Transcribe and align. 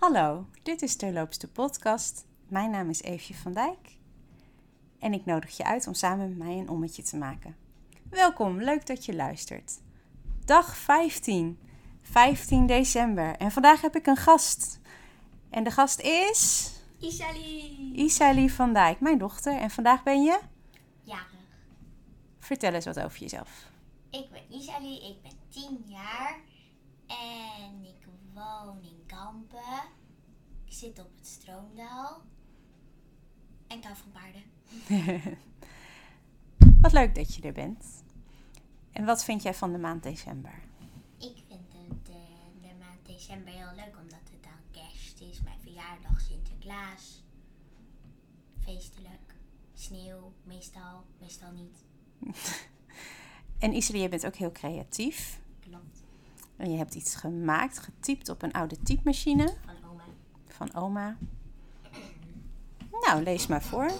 Hallo, 0.00 0.46
dit 0.62 0.82
is 0.82 0.96
Terloops 0.96 1.38
de 1.38 1.48
podcast. 1.48 2.26
Mijn 2.48 2.70
naam 2.70 2.88
is 2.88 3.02
Eefje 3.02 3.34
van 3.34 3.52
Dijk 3.52 3.98
en 4.98 5.12
ik 5.12 5.24
nodig 5.24 5.56
je 5.56 5.64
uit 5.64 5.86
om 5.86 5.94
samen 5.94 6.28
met 6.28 6.38
mij 6.38 6.58
een 6.58 6.68
ommetje 6.68 7.02
te 7.02 7.16
maken. 7.16 7.56
Welkom, 8.10 8.62
leuk 8.62 8.86
dat 8.86 9.04
je 9.04 9.14
luistert. 9.14 9.80
Dag 10.44 10.76
15, 10.76 11.58
15 12.02 12.66
december 12.66 13.36
en 13.36 13.50
vandaag 13.50 13.80
heb 13.80 13.96
ik 13.96 14.06
een 14.06 14.16
gast. 14.16 14.80
En 15.50 15.64
de 15.64 15.70
gast 15.70 16.00
is 16.00 16.72
Isali. 16.98 17.92
Isalie 17.94 18.52
van 18.52 18.72
Dijk, 18.72 19.00
mijn 19.00 19.18
dochter. 19.18 19.58
En 19.58 19.70
vandaag 19.70 20.02
ben 20.02 20.22
je? 20.22 20.40
Jarig. 21.02 21.34
Vertel 22.38 22.72
eens 22.72 22.84
wat 22.84 23.00
over 23.00 23.18
jezelf. 23.18 23.70
Ik 24.10 24.30
ben 24.30 24.42
Isali, 24.58 24.94
ik 24.94 25.22
ben 25.22 25.38
10 25.48 25.84
jaar 25.86 26.40
en 27.06 27.84
ik 27.84 28.06
woon 28.34 28.78
in 28.82 28.99
Kampen. 29.24 29.82
Ik 30.64 30.72
zit 30.72 30.98
op 30.98 31.10
het 31.16 31.26
Stroomdaal 31.26 32.22
en 33.66 33.76
ik 33.76 33.84
hou 33.84 33.96
van 33.96 34.12
paarden. 34.12 34.42
Wat 36.82 36.92
leuk 36.92 37.14
dat 37.14 37.34
je 37.34 37.42
er 37.42 37.52
bent. 37.52 38.04
En 38.92 39.04
wat 39.04 39.24
vind 39.24 39.42
jij 39.42 39.54
van 39.54 39.72
de 39.72 39.78
maand 39.78 40.02
december? 40.02 40.62
Ik 41.18 41.42
vind 41.46 41.72
eh, 42.08 42.14
de 42.60 42.74
maand 42.78 43.06
december 43.06 43.52
heel 43.52 43.74
leuk 43.74 43.96
omdat 44.00 44.20
het 44.30 44.42
dan 44.42 44.82
kerst 44.82 45.20
is, 45.20 45.42
mijn 45.42 45.60
verjaardag, 45.60 46.20
Sinterklaas. 46.20 47.22
Feestelijk. 48.58 49.34
Sneeuw, 49.74 50.32
meestal, 50.44 51.04
meestal 51.18 51.52
niet. 51.52 51.84
En 53.58 53.72
Isalie, 53.72 54.02
je 54.02 54.08
bent 54.08 54.26
ook 54.26 54.36
heel 54.36 54.52
creatief. 54.52 55.40
Klopt. 55.60 55.99
En 56.60 56.70
je 56.70 56.76
hebt 56.76 56.94
iets 56.94 57.14
gemaakt, 57.14 57.78
getypt 57.78 58.28
op 58.28 58.42
een 58.42 58.52
oude 58.52 58.82
typemachine 58.82 59.54
Van 59.64 59.90
oma. 59.90 60.04
van 60.46 60.74
oma. 60.74 61.16
Nou, 63.06 63.22
lees 63.22 63.46
maar 63.46 63.62
voor. 63.62 63.90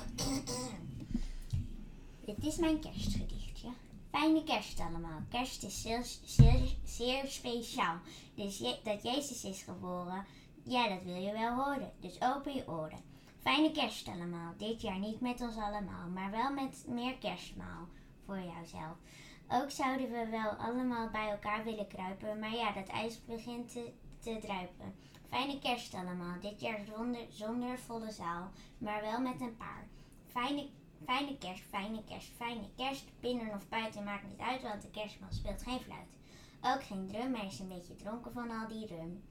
Dit 2.25 2.45
is 2.45 2.57
mijn 2.57 2.81
kerstgedichtje. 2.81 3.69
Fijne 4.11 4.45
kerst 4.45 4.81
allemaal. 4.81 5.21
Kerst 5.29 5.63
is 5.63 5.83
zeer, 5.83 6.07
zeer, 6.25 6.77
zeer 6.85 7.27
speciaal. 7.27 7.97
Dus 8.35 8.59
je, 8.59 8.79
dat 8.85 9.03
Jezus 9.03 9.45
is 9.45 9.63
geboren, 9.63 10.25
ja, 10.63 10.89
dat 10.89 11.03
wil 11.05 11.23
je 11.23 11.33
wel 11.33 11.55
horen. 11.55 11.93
Dus 12.01 12.17
open 12.23 12.55
je 12.55 12.69
oren. 12.69 13.01
Fijne 13.43 13.71
kerst 13.71 14.09
allemaal. 14.09 14.55
Dit 14.57 14.81
jaar 14.81 14.99
niet 14.99 15.21
met 15.21 15.41
ons 15.41 15.57
allemaal, 15.57 16.09
maar 16.15 16.31
wel 16.31 16.53
met 16.53 16.85
meer 16.89 17.15
kerstmaal 17.19 17.89
voor 18.25 18.39
jouzelf. 18.39 18.97
Ook 19.53 19.71
zouden 19.71 20.11
we 20.11 20.27
wel 20.31 20.51
allemaal 20.51 21.11
bij 21.11 21.31
elkaar 21.31 21.65
willen 21.65 21.87
kruipen, 21.87 22.39
maar 22.39 22.55
ja, 22.55 22.73
dat 22.73 22.89
ijs 22.89 23.25
begint 23.25 23.73
te, 23.73 23.93
te 24.19 24.39
druipen. 24.41 24.95
Fijne 25.29 25.59
kerst 25.59 25.95
allemaal. 25.95 26.41
Dit 26.41 26.61
jaar 26.61 26.81
zonder, 26.95 27.27
zonder 27.29 27.79
volle 27.79 28.11
zaal, 28.11 28.51
maar 28.79 29.01
wel 29.01 29.21
met 29.21 29.41
een 29.41 29.57
paar. 29.57 29.87
Fijne 30.27 30.69
Fijne 31.05 31.39
kerst, 31.39 31.63
fijne 31.63 32.05
kerst, 32.05 32.33
fijne 32.37 32.69
kerst. 32.77 33.05
Binnen 33.21 33.55
of 33.55 33.69
buiten 33.69 34.05
maakt 34.05 34.29
niet 34.29 34.39
uit, 34.39 34.63
want 34.63 34.83
de 34.83 34.91
kerstman 34.91 35.33
speelt 35.33 35.63
geen 35.63 35.81
fluit. 35.81 36.17
Ook 36.61 36.85
geen 36.85 37.07
drum, 37.07 37.35
hij 37.35 37.47
is 37.47 37.59
een 37.59 37.69
beetje 37.69 37.97
dronken 37.97 38.33
van 38.33 38.51
al 38.51 38.69
die 38.69 38.87
rum. 38.87 39.23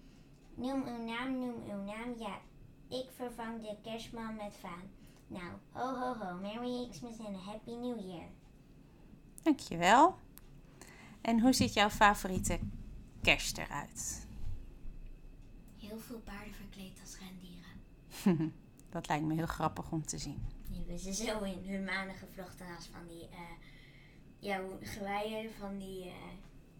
Noem 0.54 0.84
uw 0.88 1.04
naam, 1.04 1.40
noem 1.40 1.64
uw 1.70 1.84
naam, 1.84 2.16
ja. 2.18 2.38
Ik 2.88 3.10
vervang 3.16 3.62
de 3.62 3.76
kerstman 3.82 4.36
met 4.36 4.56
vaan. 4.56 4.92
Nou, 5.28 5.52
ho 5.72 5.96
ho 5.96 6.14
ho, 6.14 6.36
Merry 6.36 6.88
Xmas 6.90 7.18
en 7.18 7.36
a 7.36 7.52
Happy 7.52 7.72
New 7.72 8.00
Year. 8.00 8.30
Dankjewel. 9.44 10.18
En 11.22 11.40
hoe 11.40 11.54
ziet 11.54 11.74
jouw 11.74 11.90
favoriete 11.90 12.60
kerst 13.22 13.58
eruit? 13.58 14.28
Heel 15.80 16.00
veel 16.00 16.20
paarden 16.20 16.54
verkleed 16.54 17.00
als 17.02 17.18
rendieren. 17.18 18.54
Dat 18.90 19.08
lijkt 19.08 19.26
me 19.26 19.34
heel 19.34 19.46
grappig 19.46 19.92
om 19.92 20.06
te 20.06 20.18
zien. 20.18 20.42
Die 20.70 20.78
hebben 20.78 21.00
ze 21.00 21.14
zo 21.14 21.44
in 21.44 21.64
hun 21.66 21.84
manen 21.84 22.16
gevlochten 22.16 22.76
als 22.76 22.90
van 22.92 23.08
die, 23.08 23.30
eh 23.30 23.40
ja, 24.40 24.62
geweien 24.82 25.52
van 25.60 25.78
die 25.78 26.04
eh 26.04 26.14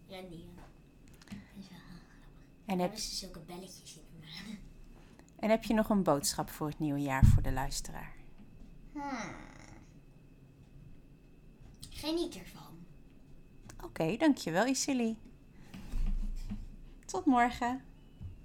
rendieren. 0.08 0.54
Dat 1.24 1.34
is 1.58 1.68
wel 1.68 1.78
heel 1.78 2.00
grappig. 2.08 2.28
En 2.64 2.78
heb, 2.78 2.78
hebben 2.78 2.98
ze 2.98 3.14
zulke 3.14 3.40
belletjes 3.40 3.94
in 3.94 4.02
hun 4.10 4.20
manen. 4.20 4.58
en 5.38 5.50
heb 5.50 5.64
je 5.64 5.74
nog 5.74 5.88
een 5.88 6.02
boodschap 6.02 6.50
voor 6.50 6.68
het 6.68 6.78
nieuwe 6.78 7.00
jaar 7.00 7.24
voor 7.24 7.42
de 7.42 7.52
luisteraar? 7.52 8.14
Hmm. 8.92 9.39
Geniet 12.10 12.36
ervan. 12.36 12.84
Oké, 13.84 14.16
dankjewel 14.16 14.66
Isalie. 14.66 15.16
Tot 17.06 17.24
morgen. 17.24 17.89